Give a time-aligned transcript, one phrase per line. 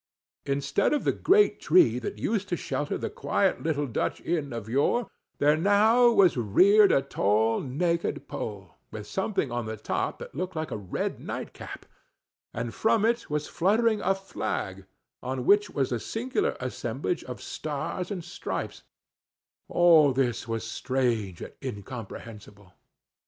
[0.47, 4.67] Instead of the great tree that used to shelter the quiet little Dutch inn of
[4.67, 10.33] yore, there now was reared a tall naked pole, with something on the top that
[10.33, 11.85] looked like a red night cap,
[12.51, 14.87] and from it was fluttering a flag,
[15.21, 22.73] on which was a singular assemblage of stars and stripes—all this was strange and incomprehensible.